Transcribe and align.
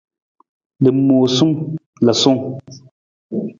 Lamoosam 0.83 1.49
lasung. 2.05 2.41